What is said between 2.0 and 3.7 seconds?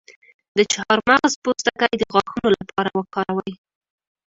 غاښونو لپاره وکاروئ